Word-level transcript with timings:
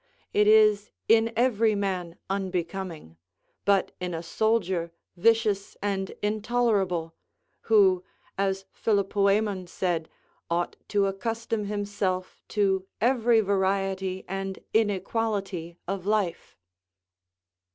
It 0.33 0.47
is 0.47 0.89
in 1.07 1.31
every 1.35 1.75
man 1.75 2.17
unbecoming, 2.27 3.17
but 3.65 3.91
in 3.99 4.15
a 4.15 4.23
soldier 4.23 4.91
vicious 5.15 5.77
and 5.79 6.15
intolerable: 6.23 7.13
who, 7.69 8.03
as 8.35 8.65
Philopcemen 8.73 9.67
said, 9.67 10.09
ought 10.49 10.75
to 10.87 11.05
accustom 11.05 11.65
himself 11.65 12.41
to 12.47 12.87
every 12.99 13.41
variety 13.41 14.25
and 14.27 14.57
inequality 14.73 15.77
of 15.87 16.07
life. 16.07 16.57